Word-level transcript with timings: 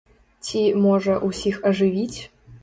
Ці, 0.45 0.61
можа, 0.85 1.17
усіх 1.27 1.61
ажывіць? 1.73 2.17